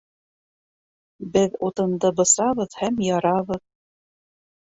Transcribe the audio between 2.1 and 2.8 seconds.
бысабыҙ